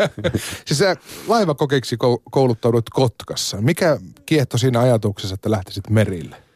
[0.66, 0.96] siis sä
[1.28, 1.96] laivakokiksi
[2.30, 3.60] kouluttaudut Kotkassa.
[3.60, 6.47] Mikä kiehto siinä ajatuksessa, että lähtisit merille?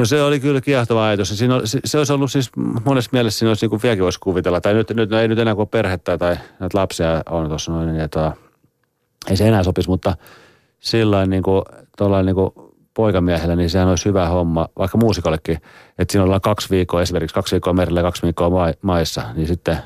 [0.00, 1.38] No se oli kyllä kiehtova ajatus.
[1.38, 2.50] Siinä oli, se, se olisi ollut siis
[2.84, 4.60] monessa mielessä siinä olisi niin kuin vieläkin voisi kuvitella.
[4.60, 8.00] Tai nyt, nyt ei nyt enää kuin perhettä tai näitä lapsia on tuossa noin, niin
[8.00, 8.32] että
[9.30, 10.16] ei se enää sopisi, mutta
[10.80, 11.62] sillä niin kuin,
[12.24, 12.50] niin kuin
[12.94, 15.58] poikamiehellä, niin sehän olisi hyvä homma, vaikka muusikollekin,
[15.98, 19.78] että siinä ollaan kaksi viikkoa, esimerkiksi kaksi viikkoa merellä kaksi viikkoa maissa, niin sitten,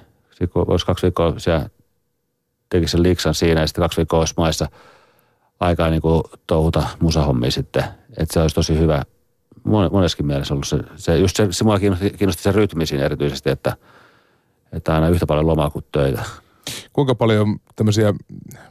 [0.52, 1.68] kun olisi kaksi viikkoa siellä
[2.70, 4.68] tekisi sen liksan siinä ja sitten kaksi viikkoa olisi maissa
[5.60, 7.84] aikaa niin kuin touhuta musahommia sitten,
[8.18, 9.02] että se olisi tosi hyvä
[9.64, 13.50] moneskin mielessä ollut se, se just se, se mua kiinnosti, kiinnosti se rytmi siinä erityisesti,
[13.50, 13.76] että,
[14.72, 16.22] että aina yhtä paljon lomaa kuin töitä.
[16.92, 18.14] Kuinka paljon tämmöisiä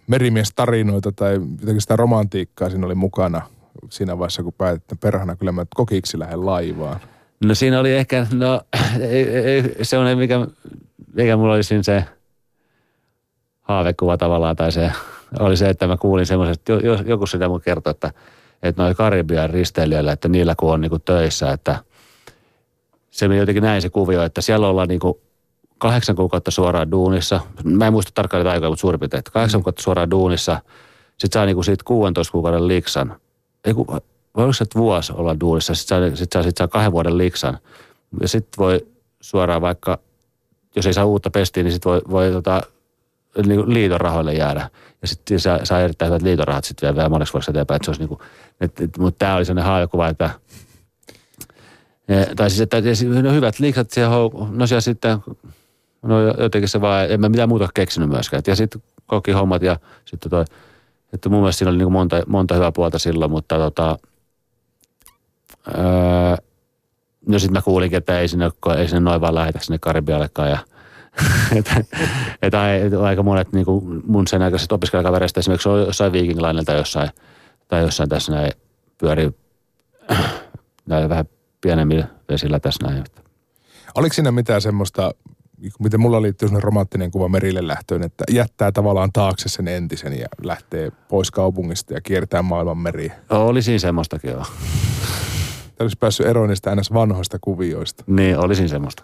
[0.08, 3.42] merimiestarinoita tai jotenkin sitä romantiikkaa siinä oli mukana
[3.90, 7.00] siinä vaiheessa, kun päätit, että perhana kyllä mä kokiksi lähden laivaan?
[7.44, 8.62] No siinä oli ehkä, no
[9.10, 10.48] ei, ei, se on mikä,
[11.14, 12.06] mikä mulla oli siinä se
[13.62, 14.92] haavekuva tavallaan, tai se
[15.40, 16.72] oli se, että mä kuulin semmoisesta,
[17.06, 18.12] joku sitä mun kertoi, että
[18.64, 21.84] että noin Karibian risteilijöillä, että niillä kun on niin kuin töissä, että
[23.12, 25.18] se meni jotenkin näin se kuvio, että siellä ollaan niin kuin
[25.78, 27.42] kahdeksan kuukautta suoraan duunissa.
[27.64, 29.62] Mä en muista tarkkaan aikaa, mutta suurin piirtein, että kahdeksan mm.
[29.62, 30.62] kuukautta suoraan duunissa.
[31.10, 33.16] Sitten saa niin kuin siitä 16 kuukauden liksan.
[33.66, 34.02] Ei kun, vai
[34.36, 37.58] oliko se, että vuosi olla duunissa, sitten saa, sit saa, sit saa kahden vuoden liksan.
[38.22, 38.88] Ja sitten voi
[39.22, 40.00] suoraan vaikka,
[40.76, 42.62] jos ei saa uutta pestiä, niin sitten voi, voi tota,
[43.46, 44.70] niin liiton rahoille jäädä.
[45.02, 47.76] Ja sitten saa, saa erittäin hyvät liitorahat sitten vielä moneksi vuodeksi eteenpäin.
[47.76, 48.20] Että se olisi niin kuin,
[48.62, 50.30] et, et, mutta tämä oli sellainen haavakuva, että
[52.08, 52.78] ja, tai siis, että
[53.24, 54.16] no hyvät liiksat siellä,
[54.52, 55.18] no siellä sitten,
[56.02, 58.44] no jotenkin se vaan, en mä mitään muuta keksinyt myöskään.
[58.48, 60.46] Ja sitten koki hommat ja sitten toi,
[61.14, 63.98] että mun mielestä siinä oli niin kuin monta, monta hyvää puolta silloin, mutta tota,
[65.68, 66.36] öö,
[67.28, 70.58] no sitten mä kuulinkin, että ei sinne, ei sinne noin vaan lähetä sinne Karibiallekaan ja–
[71.56, 71.84] että,
[72.42, 72.60] että
[73.04, 77.10] aika monet niin kuin mun sen aikaiset opiskelijakavereista esimerkiksi on jossain Viking tai jossain,
[77.68, 78.52] tai jossain tässä näin
[78.98, 79.32] pyörii
[80.86, 81.26] näin vähän
[81.62, 83.04] pienemmillä vesillä tässä näin.
[83.96, 85.12] Oliko siinä mitään semmoista,
[85.80, 90.28] miten mulla liittyy sellainen romanttinen kuva merille lähtöön, että jättää tavallaan taakse sen entisen ja
[90.44, 93.14] lähtee pois kaupungista ja kiertää maailman meriä?
[93.30, 94.46] Oli siinä semmoistakin joo.
[95.80, 98.04] olisi päässyt eroon niistä vanhoista kuvioista.
[98.08, 99.04] Niin, olisin semmoista.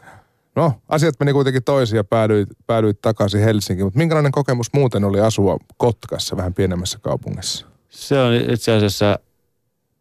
[0.60, 3.86] No, asiat meni kuitenkin toisin ja päädyit, päädyit takaisin Helsinkiin.
[3.86, 7.65] Mutta minkälainen kokemus muuten oli asua Kotkassa, vähän pienemmässä kaupungissa?
[7.89, 9.19] Se on itse asiassa,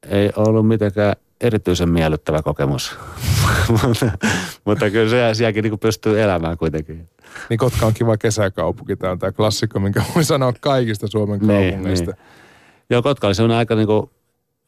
[0.09, 2.97] ei ollut mitenkään erityisen miellyttävä kokemus.
[3.83, 4.11] mutta,
[4.65, 7.09] mutta kyllä se sielläkin niin pystyy elämään kuitenkin.
[7.51, 8.97] Niin Kotka on kiva kesäkaupunki.
[8.97, 12.11] Tämä on tämä klassikko, minkä voi sanoa kaikista Suomen niin, kaupungeista.
[12.11, 12.21] Niin.
[12.91, 14.11] Joo, Kotka oli sellainen aika niin kuin,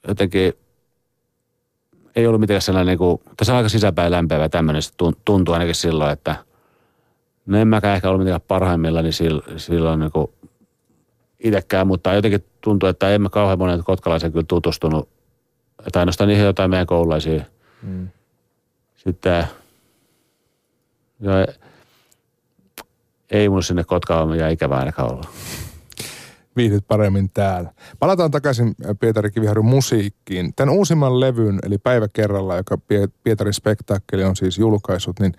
[0.08, 0.52] jotenkin
[2.16, 4.92] ei ollut mitenkään sellainen, kuin, tässä on aika sisäpäin lämpevä tämmöinen, se
[5.24, 6.36] tuntuu ainakin silloin, että
[7.46, 9.12] no en mäkään ehkä ollut mitenkään parhaimmilla, niin
[9.56, 10.26] silloin niin kuin
[11.38, 15.08] itsekään, mutta jotenkin tuntuu, että emme kauhean monen kotkalaisen kyllä tutustunut,
[15.86, 17.42] että ainoastaan niihin jotain meidän koululaisia.
[17.82, 18.08] Mm.
[18.96, 19.46] Sitten
[21.20, 21.32] jo,
[23.30, 25.30] ei mun sinne Kotkaan ja ikävää ainakaan olla
[26.60, 27.72] viihdyt paremmin täällä.
[27.98, 30.52] Palataan takaisin äh, Pietari Kiviharjun musiikkiin.
[30.56, 32.78] Tämän uusimman levyn, eli Päivä kerralla, joka
[33.24, 35.32] Pietarin spektaakkeli on siis julkaissut, niin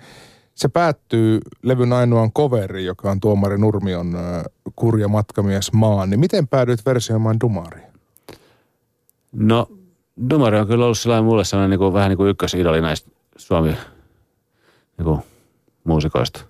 [0.55, 4.43] se päättyy levyn ainoan coveri, joka on Tuomari Nurmion äh,
[4.75, 6.09] Kurja matkamies maan.
[6.09, 7.81] Niin miten päädyit versioimaan Dumari?
[9.31, 9.67] No,
[10.29, 13.69] Dumari on kyllä ollut sellainen mulle sellainen niin kuin, vähän niin kuin ykkösidoli näistä Suomi
[14.97, 15.19] niin kuin,
[15.83, 16.41] muusikoista.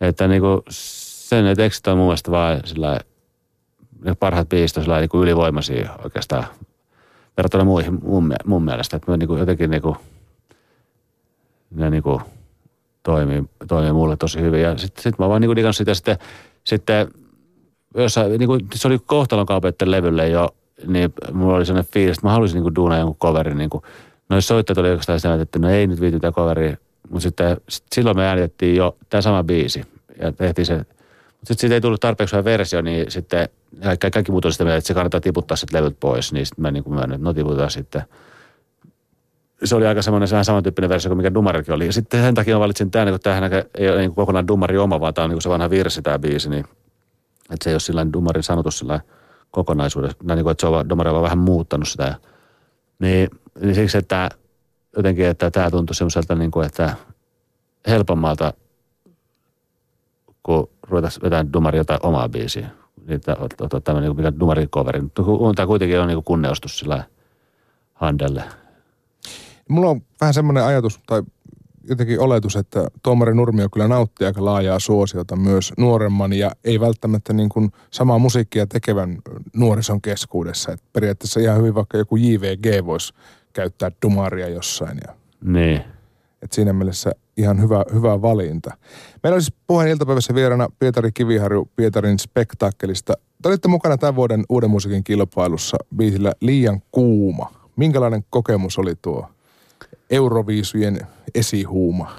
[0.00, 0.60] Että niin kuin,
[1.28, 3.00] sen ne tekstit on mun mielestä vaan sillä
[4.04, 6.44] ne parhaat biisit on niin kuin ylivoimaisia oikeastaan
[7.36, 8.96] verrattuna muihin mun, mun mielestä.
[8.96, 9.96] Että niin kuin jotenkin niin kuin,
[11.70, 12.20] ne niin kuin
[13.02, 14.62] toimii, toimii mulle tosi hyvin.
[14.62, 16.18] Ja sitten sit mä vaan niin kuin sitä sitten,
[16.64, 17.08] sitten
[17.94, 20.48] jossain, niin kuin, se oli kohtalon kaupeiden levylle jo,
[20.86, 23.58] niin mulla oli sellainen fiilis, että mä haluaisin niin kuin duunaa jonkun coverin.
[23.58, 23.82] Niin kuin,
[24.28, 26.76] noin soittajat oli oikeastaan sitä, että no ei nyt viity tämä coveri.
[27.10, 29.82] Mutta sitten sit silloin me äänitettiin jo tämä sama biisi
[30.20, 30.86] ja tehtiin se
[31.38, 33.48] mutta sitten siitä ei tullut tarpeeksi hyvä versio, niin sitten
[33.82, 36.32] kaikki, kaikki muut on sitä mieltä, että se kannattaa tiputtaa sitten levyt pois.
[36.32, 38.02] Niin sitten mä niin kuin myönnän, no tiputaan sitten.
[39.64, 41.86] Se oli aika semmoinen vähän samantyyppinen versio kuin mikä Dumarikin oli.
[41.86, 45.00] Ja sitten sen takia mä valitsin tämän, kun tämähän ei ole niin kokonaan Dumari oma,
[45.00, 46.50] vaan tämä on niin se vanha virsi tämä biisi.
[46.50, 46.64] Niin,
[47.50, 49.00] että se ei ole sillä Dumarin sanotus sillä
[49.50, 50.18] kokonaisuudessa.
[50.22, 52.14] Niin kuin, että se on Dumari on vähän muuttanut sitä.
[52.98, 54.28] Niin, niin siksi, että
[54.96, 56.96] jotenkin, että tämä tuntui semmoiselta, niin kuin, että
[57.86, 58.52] helpommalta–
[60.42, 62.68] kun ruvetaan vetämään Dumari jotain omaa biisiä.
[63.06, 65.00] Niitä ottaa tämmöinen mikä Dumari coveri.
[65.56, 67.04] Tämä kuitenkin on niin kunneostus sillä
[67.94, 68.44] handelle.
[69.68, 71.22] Mulla on vähän semmoinen ajatus tai
[71.88, 77.32] jotenkin oletus, että Tuomari Nurmio kyllä nauttii aika laajaa suosiota myös nuoremman ja ei välttämättä
[77.32, 79.18] niin kuin samaa musiikkia tekevän
[79.56, 80.72] nuorison keskuudessa.
[80.72, 83.14] Et periaatteessa ihan hyvin vaikka joku JVG voisi
[83.52, 84.98] käyttää dumaria jossain.
[85.06, 85.82] Ja, Niin.
[86.42, 88.76] Et siinä mielessä ihan hyvä, hyvä valinta.
[89.22, 93.14] Meillä olisi puheen iltapäivässä vieraana Pietari Kiviharju Pietarin spektaakkelista.
[93.42, 97.52] Te olitte mukana tämän vuoden uuden musiikin kilpailussa biisillä Liian kuuma.
[97.76, 99.28] Minkälainen kokemus oli tuo
[100.10, 101.00] Euroviisujen
[101.34, 102.16] esihuuma?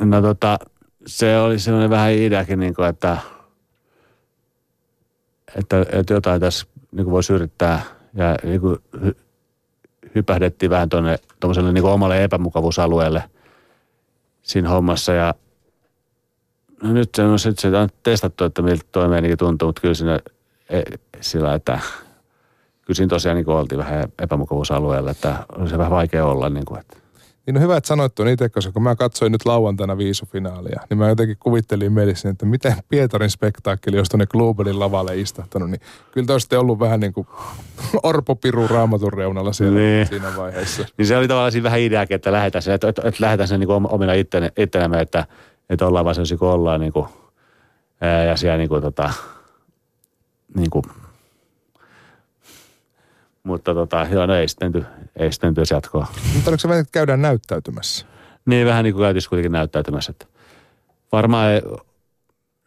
[0.00, 0.58] No tota,
[1.06, 3.18] se oli semmoinen vähän ideakin, niin kuin, että,
[5.58, 7.82] että, että jotain tässä niin kuin voisi yrittää.
[8.14, 8.78] Ja niin kuin
[10.14, 13.22] hypähdettiin vähän tuonne tuommoiselle niin omalle epämukavuusalueelle
[14.42, 15.12] siinä hommassa.
[15.12, 15.34] Ja
[16.82, 19.94] no nyt se on, sit se on testattu, että miltä toi meininki tuntuu, mutta kyllä
[19.94, 20.20] siinä
[20.70, 20.82] e,
[21.20, 21.80] sillä, että
[22.82, 26.48] kyllä siinä tosiaan niin oltiin vähän epämukavuusalueella, että oli se vähän vaikea olla.
[26.48, 26.96] Niin kuin, että
[27.46, 30.98] Niin on hyvä, että sanoit tuon itse, koska kun mä katsoin nyt lauantaina viisufinaalia, niin
[30.98, 35.80] mä jotenkin kuvittelin mielessäni, että miten Pietarin spektaakkeli olisi tuonne Globelin lavalle istahtanut, niin
[36.12, 37.26] kyllä te olisitte ollut vähän niin kuin
[38.02, 40.06] Orpo Piru raamatun reunalla siellä Niin.
[40.06, 40.84] siinä vaiheessa.
[40.98, 43.60] Niin se oli tavallaan siinä vähän ideakin, että lähdetään sen, että, että, että lähdetään sen
[43.60, 45.26] niin kuin omina ittene, ittenämme, että,
[45.70, 47.06] että ollaan vaan sellaisia kuin ollaan niin kuin,
[48.28, 49.12] ja siellä niin kuin, tota,
[50.56, 50.84] niin kuin,
[53.42, 56.06] mutta tota, joo, no ei sitten, ty- ei sitten työs jatkoa.
[56.34, 58.06] Mutta oliko se vähän, että käydään näyttäytymässä?
[58.46, 60.26] Niin vähän niin kuin käytis kuitenkin näyttäytymässä, että
[61.12, 61.62] varmaan ei,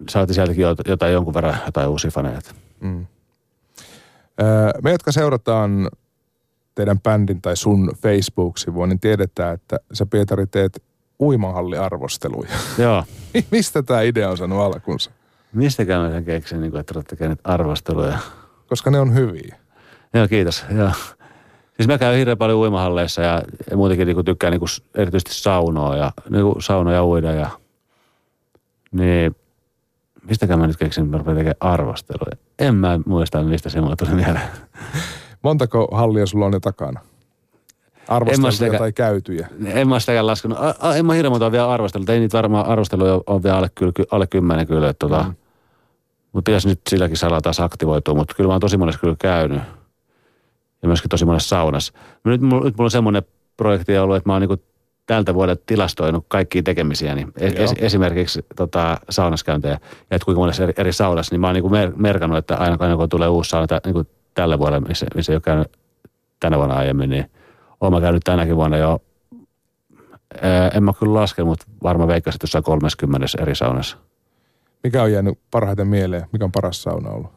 [0.10, 2.40] saatiin sieltäkin jot- jotain jonkun verran jotain uusia faneja.
[2.80, 3.06] Mm.
[4.84, 5.90] Me, jotka seurataan
[6.76, 10.84] teidän bändin tai sun Facebook-sivua, niin tiedetään, että sä Pietari teet
[11.20, 12.50] uimahalliarvosteluja.
[12.78, 13.04] Joo,
[13.52, 15.12] Mistä tämä idea on saanut alkunsa?
[15.54, 18.18] mistäkään mä sen keksin, niin kuin, että olette arvosteluja.
[18.68, 19.58] Koska ne on hyviä.
[20.16, 20.66] Joo, kiitos.
[20.78, 20.90] Joo.
[21.78, 24.62] Siis mä käyn hirveän paljon uimahalleissa ja, ja muutenkin niin tykkään niin
[24.96, 27.50] erityisesti saunoa ja niin saunoja uida ja
[28.92, 29.36] niin
[30.30, 32.38] mistäkään mä nyt keksin, että mä rupean tekemään arvosteluja.
[32.60, 34.42] En mä muista, mistä se mulle tuli mieleen.
[35.44, 37.00] Montako hallia sulla on jo takana?
[38.08, 39.48] Arvosteltuja sitäkään- tai käytyjä?
[39.66, 40.58] En mä sitäkään laskenut.
[40.60, 42.10] A, a, en mä hirveän monta vielä arvostellut.
[42.10, 44.90] Ei niitä varmaan arvosteluja ole vielä alle, kyllä, ky- alle kymmenen kyllä.
[44.90, 45.36] Että, tota, Mm.
[46.34, 48.14] Mutta pitäisi nyt silläkin saralla taas aktivoitua.
[48.16, 49.62] Mutta kyllä mä oon tosi monessa kyllä käynyt.
[50.82, 51.94] Ja myöskin tosi monessa saunassa.
[52.24, 53.24] Nyt, mulla- nyt mulla on semmoinen
[53.58, 54.64] projekti ollut, että mä oon niinku
[55.06, 57.16] tältä vuodelta tilastoinut kaikkia tekemisiä.
[57.16, 57.74] Niin es, Joo.
[57.78, 59.80] esimerkiksi tota, saunaskäyntejä ja
[60.12, 62.98] että kuinka monessa eri, eri saunassa, niin mä oon niinku mer, merkannut, että aina, aina
[62.98, 65.72] kun tulee uusi sauna tä, niinku tälle vuodelle, missä, missä ei ole käynyt
[66.40, 67.32] tänä vuonna aiemmin, niin
[67.82, 69.02] oon mä käynyt tänäkin vuonna jo
[70.42, 73.98] Ää, en mä kyllä laske, mutta varmaan veikkasin, että jossain 30 eri saunassa.
[74.84, 76.26] Mikä on jäänyt parhaiten mieleen?
[76.32, 77.32] Mikä on paras sauna ollut?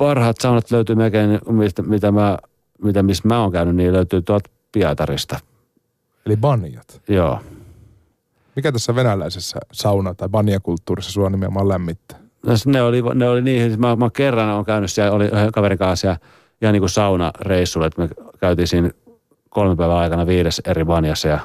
[0.00, 2.38] Parhaat saunat löytyy melkein, mistä, mitä mä,
[2.82, 5.38] mitä missä mä oon käynyt, niin löytyy tuolta Pietarista.
[6.26, 7.02] Eli banjat.
[7.08, 7.40] Joo.
[8.56, 12.18] Mikä tässä venäläisessä sauna- tai banjakulttuurissa sua nimenomaan lämmittää?
[12.46, 16.06] No, Ne oli, ne oli niin, mä, mä kerran on käynyt siellä, oli kaverin kanssa
[16.06, 16.16] ja
[16.62, 18.08] ihan niin kuin saunareissulla, että me
[18.40, 18.90] käytiin siinä
[19.50, 21.38] kolmen päivän aikana viides eri banjassa ja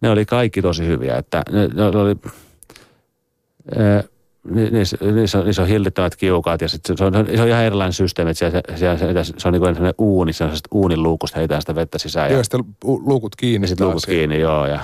[0.00, 2.20] ne oli kaikki tosi hyviä, että ne, ne oli, ni-
[4.50, 7.92] niissä, niissä, on, niissä on hillittävät kiukaat ja sit se, on, se on ihan erilainen
[7.92, 11.02] systeemi, että siellä, siellä, siellä, se on niin kuin sellainen uuni, se on sellaista uunin
[11.02, 12.30] luukusta heitään sitä vettä sisään.
[12.30, 13.64] Joo, Ja, sitten lu- luukut kiinni.
[13.64, 14.66] ja sitten luukut kiinni, joo.
[14.66, 14.80] Ja,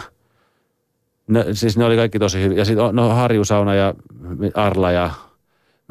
[1.29, 2.59] no, siis ne oli kaikki tosi hyviä.
[2.59, 3.95] Ja sitten no, Harjusauna ja
[4.55, 5.11] Arla ja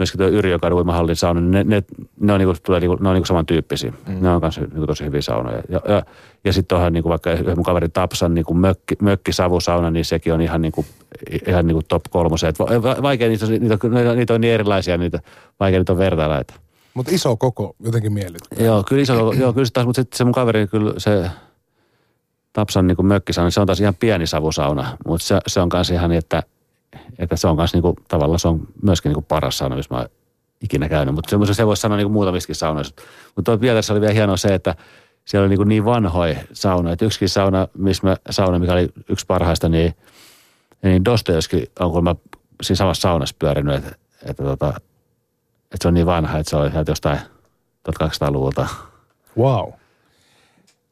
[0.02, 1.84] myöskin tuo Yrjönkadun uimahallin sauna, niin ne, ne,
[2.20, 3.94] ne on, niinku, tulee, niinku, ne on niinku samantyyppisiä.
[4.08, 4.18] Mm.
[4.22, 5.62] Ne on kanssa niinku, tosi hyviä saunoja.
[5.70, 6.04] Ja, ja,
[6.44, 10.42] ja sitten onhan niinku, vaikka yhden mun kaverin Tapsan niinku, mökki, mökkisavusauna, niin sekin on
[10.42, 10.86] ihan, niinku,
[11.48, 12.54] ihan niinku top kolmosen.
[13.02, 15.20] Vaikea, niitä, on- niitä, on- niitä on niin erilaisia, niitä,
[15.60, 16.40] vaikea niitä on vertailla.
[16.40, 16.54] Että.
[16.94, 18.66] Mutta iso koko jotenkin miellyttää.
[18.66, 21.30] Joo, kyllä iso, joo, kyllä se taas, mutta sitten se mun kaveri, kyllä se
[22.54, 25.94] Tapsan niin mökkisauna, niin se on taas ihan pieni savusauna, mutta se, se on kanssa
[25.94, 26.44] ihan niin, että,
[27.20, 29.94] että se on kanssa niin kuin, tavallaan se on myöskin niin kuin paras sauna, missä
[29.96, 30.10] mä oon
[30.62, 33.04] ikinä käynyt, mutta se, se voisi sanoa niin kuin muutamistakin saunoista.
[33.36, 34.76] Mutta Pietarissa oli vielä hienoa se, että
[35.26, 38.90] siellä oli niin, kuin niin vanhoja saunoja, että yksikin sauna, missä mä, sauna, mikä oli
[39.10, 39.96] yksi parhaista, niin,
[40.84, 42.16] niin Dostojevski on kuulemma
[42.62, 44.74] siinä samassa saunassa pyörinyt, että, että, tota,
[45.64, 47.20] että se on niin vanha, että se oli jostain
[47.90, 48.68] 1200-luvulta.
[49.38, 49.74] Wow.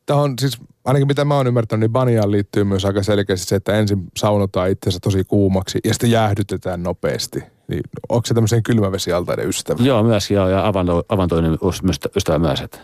[0.06, 3.56] Tämä on siis, ainakin mitä mä oon ymmärtänyt, niin banjaan liittyy myös aika selkeästi se,
[3.56, 7.44] että ensin saunotaan itsensä tosi kuumaksi ja sitten jäähdytetään nopeasti.
[7.68, 9.84] Niin onko se tämmöisen kylmävesialtaiden ystävä?
[9.84, 11.58] Joo, myöskin joo, ja avanto, avantoinen
[11.90, 12.62] ystä- ystävä myös.
[12.62, 12.80] Että.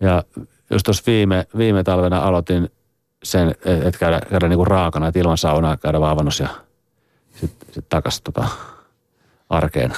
[0.00, 0.24] Ja
[0.70, 2.68] just tuossa viime, viime talvena aloitin
[3.24, 6.50] sen, että käydä, käydä niinku raakana, että ilman saunaa käydä vaan avannossa ja
[7.40, 8.48] sitten sit takaisin tota,
[9.52, 9.92] arkeen.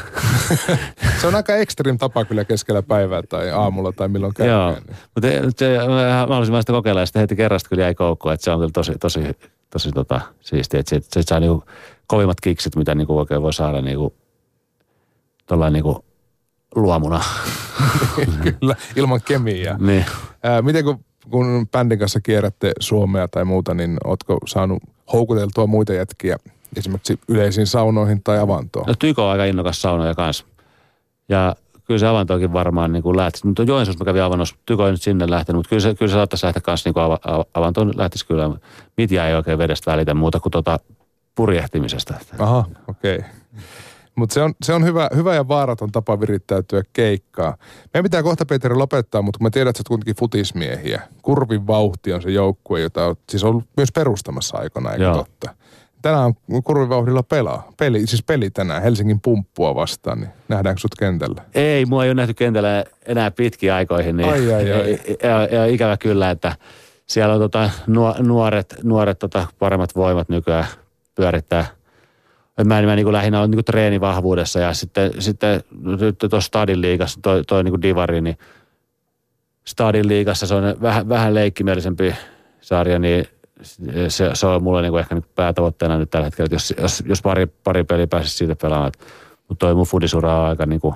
[1.20, 4.48] se on aika ekstreem tapa kyllä keskellä päivää tai aamulla tai milloin käy.
[4.48, 4.76] Joo,
[5.14, 5.28] mutta
[6.28, 8.70] mä olisin sitä kokeilla ja sitten heti kerrasta kyllä jäi koukkuun, että se on kyllä
[8.74, 9.20] tosi, tosi,
[9.70, 11.64] tosi tota, siistiä, että se, se saa niinku
[12.06, 14.14] kovimmat kiksit, mitä niinku oikein voi saada niinku,
[15.70, 16.04] niinku
[16.74, 17.20] luomuna.
[18.60, 19.78] kyllä, ilman kemiaa.
[19.78, 20.04] Niin.
[20.42, 25.92] Ää, miten kun, kun bändin kanssa kierrätte Suomea tai muuta, niin ootko saanut houkuteltua muita
[25.92, 26.36] jätkiä
[26.78, 28.86] esimerkiksi yleisiin saunoihin tai avantoon?
[28.86, 30.46] No Tyko on aika innokas saunoja kanssa.
[31.28, 33.46] Ja kyllä se avantoakin varmaan niin kuin lähtisi.
[33.46, 36.14] Mutta Joensuussa mä kävin avannossa, Tyko ei nyt sinne lähtenyt, mutta kyllä se, kyllä se
[36.14, 38.50] saattaisi lähteä kanssa niin kuin avantoon lähtisi kyllä.
[38.96, 40.78] Mitja ei oikein vedestä välitä muuta kuin tuota
[41.34, 42.14] purjehtimisesta.
[42.38, 43.16] Aha, okei.
[43.16, 43.30] Okay.
[44.16, 47.56] Mutta se on, se on hyvä, hyvä ja vaaraton tapa virittäytyä keikkaa.
[47.94, 51.02] Meidän pitää kohta Peter lopettaa, mutta kun mä tiedän, että sä oot kuitenkin futismiehiä.
[51.22, 55.14] Kurvin vauhti on se joukkue, jota oot siis ollut myös perustamassa aikana, eikö Joo.
[55.14, 55.54] totta?
[56.04, 57.68] Tänään kurvin vauhdilla pelaa.
[57.78, 61.42] Peli, siis peli tänään Helsingin pumppua vastaan, niin nähdäänkö sut kentällä?
[61.54, 64.16] Ei, mua ei ole nähty kentällä enää pitkiä aikoihin.
[64.16, 64.98] Niin ai, ai, ai.
[65.22, 66.56] Ja, ja, ikävä kyllä, että
[67.06, 67.70] siellä on tota,
[68.18, 70.66] nuoret, nuoret tota, paremmat voimat nykyään
[71.14, 71.66] pyörittää.
[72.64, 77.20] Mä, mä niin kuin lähinnä on niin treenivahvuudessa ja sitten, sitten nyt tuossa Stadin liigassa,
[77.22, 78.38] toi, toi niin kuin divari, niin
[79.64, 82.14] Stadin liigassa se on vähän, vähän leikkimielisempi
[82.60, 83.26] sarja, niin
[84.08, 87.22] se, se on mulle niinku ehkä niinku päätavoitteena nyt tällä hetkellä, että jos, jos, jos
[87.22, 88.92] pari, pari peliä pääsisi siitä pelaamaan.
[89.48, 90.94] Mutta toi mun fudisura on aika niinku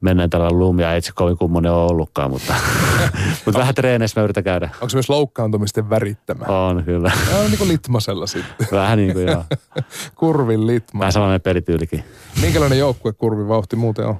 [0.00, 2.54] mennään tällä lumia, ei se kovin kummonen ole ollutkaan, mutta,
[3.44, 4.68] mutta vähän treeneissä mä yritän käydä.
[4.74, 6.44] Onko se myös loukkaantumisten värittämä?
[6.44, 7.12] On, kyllä.
[7.38, 8.66] on niin kuin litmasella sitten.
[8.78, 9.44] Vähän niin kuin joo.
[10.14, 10.98] Kurvin litma.
[10.98, 12.04] Vähän samanlainen pelityylikin.
[12.40, 14.16] Minkälainen joukkue kurvin vauhti muuten on?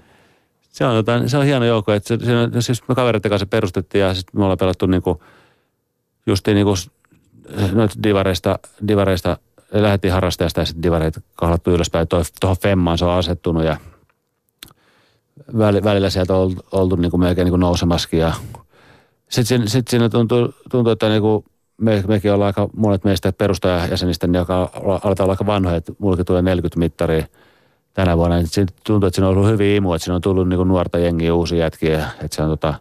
[0.70, 2.00] Se on, jotain, se on hieno joukkue.
[2.04, 5.18] Se, se, siis me kavereiden kanssa perustettiin ja sitten me ollaan pelattu niin kuin–
[6.29, 6.77] justiin niin kuin
[7.73, 9.37] noita divareista, divareista
[9.73, 12.09] lähdettiin harrastajasta ja sitten divareita kahlattu ylöspäin.
[12.41, 13.77] Tuohon Femmaan se on asettunut ja
[15.85, 18.21] välillä sieltä on oltu, niin kuin melkein niin kuin nousemaskin.
[18.21, 18.33] Ja
[19.29, 21.45] sitten sit siinä tuntuu, tuntuu että niin kuin
[21.77, 26.27] me, mekin ollaan aika, monet meistä perustajajäsenistä, niin joka aletaan olla aika vanhoja, että mullekin
[26.27, 27.27] tulee 40 mittaria
[27.95, 28.37] tänä vuonna.
[28.37, 30.99] Niin tuntuu, että siinä on ollut hyvin imu, että siinä on tullut niin kuin nuorta
[30.99, 32.75] jengiä, uusia jätkiä, että se on tota,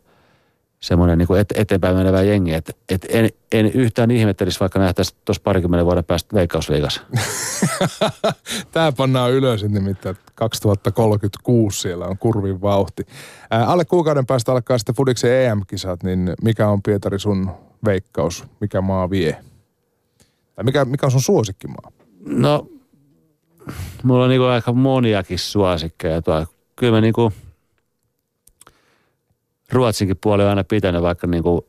[0.80, 2.54] semmoinen niin et, eteenpäin menevä jengi.
[2.54, 7.02] Että et en, en, yhtään ihmettelisi, vaikka nähtäisiin tuossa parikymmentä vuoden päästä veikkausliigassa.
[8.72, 13.08] Tämä pannaan ylös, nimittäin 2036 siellä on kurvin vauhti.
[13.52, 17.52] Ää, alle kuukauden päästä alkaa sitten Fudiksen EM-kisat, niin mikä on Pietari sun
[17.86, 18.44] veikkaus?
[18.60, 19.38] Mikä maa vie?
[20.56, 21.92] Tai mikä, mikä on sun suosikkimaa?
[22.26, 22.68] No,
[24.04, 26.22] mulla on niinku aika moniakin suosikkeja.
[26.76, 27.34] Kyllä mä niinku–
[29.72, 31.62] Ruotsinkin puoli on aina pitänyt, vaikka niin kuin,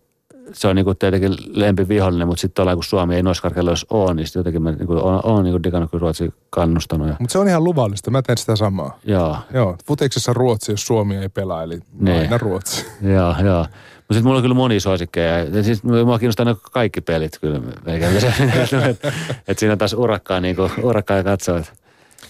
[0.53, 4.17] se on niin kuin tietenkin lempivihollinen, mutta sitten ollaan, kun Suomi ei noiskarkella jos on,
[4.17, 7.09] niin sitten jotenkin mä niin kuin, on, on niin kuin digannut, kun Ruotsi kannustanut.
[7.09, 8.99] Mutta se on ihan luvallista, mä teen sitä samaa.
[9.05, 9.37] Joo.
[9.55, 12.19] Joo, futiksessa Ruotsi, jos Suomi ei pelaa, eli niin.
[12.19, 12.87] aina Ruotsi.
[13.15, 13.67] joo, joo.
[14.09, 15.39] Mutta sitten mulla on kyllä moni suosikkeja.
[15.39, 17.61] Ja siis mua kiinnostaa ne kaikki pelit kyllä.
[18.91, 19.13] että
[19.49, 21.59] et siinä on taas urakkaa, niin kuin, urakkaa katsoa.
[21.59, 21.73] Että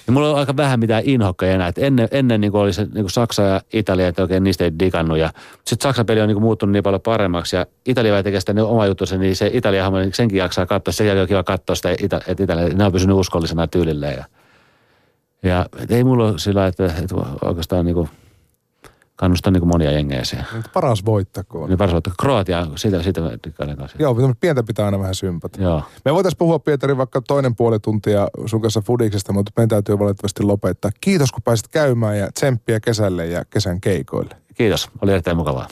[0.06, 1.68] ja mulla on aika vähän mitään inhokkeja enää.
[1.68, 5.18] Et ennen, ennen niin oli se niin Saksa ja Italia, että oikein niistä ei digannut.
[5.64, 7.56] Sitten Saksan peli on niin muuttunut niin paljon paremmaksi.
[7.56, 10.92] Ja Italia tekee sitä niin oma juttu, niin se Italia niin senkin jaksaa katsoa.
[10.92, 11.90] Sekin on kiva katsoa sitä,
[12.26, 14.16] että Italia, ne on pysynyt uskollisena tyylilleen.
[14.16, 14.24] Ja,
[15.42, 18.08] ja ei mulla ole sillä, että, että oikeastaan niin kuin,
[19.18, 20.46] kannustan niin monia jengejä siihen.
[20.74, 21.68] Paras voittakoon.
[21.68, 22.16] Niin paras voittakoon.
[22.18, 23.96] Kroatia, siitä, siitä tykkään kanssa.
[24.00, 25.62] Joo, mutta pientä pitää aina vähän sympata.
[25.62, 25.82] Joo.
[26.04, 30.42] Me voitaisiin puhua, Pietari, vaikka toinen puoli tuntia sun kanssa Fudiksesta, mutta meidän täytyy valitettavasti
[30.42, 30.90] lopettaa.
[31.00, 34.36] Kiitos, kun pääsit käymään ja tsemppiä kesälle ja kesän keikoille.
[34.54, 35.68] Kiitos, oli erittäin mukavaa.